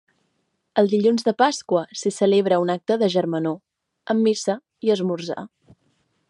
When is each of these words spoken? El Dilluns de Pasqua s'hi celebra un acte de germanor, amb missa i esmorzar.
El 0.81 0.87
Dilluns 0.93 1.25
de 1.27 1.33
Pasqua 1.41 1.83
s'hi 2.01 2.11
celebra 2.15 2.59
un 2.63 2.73
acte 2.77 2.97
de 3.03 3.11
germanor, 3.17 3.61
amb 4.15 4.27
missa 4.31 4.57
i 4.89 4.95
esmorzar. 4.97 5.47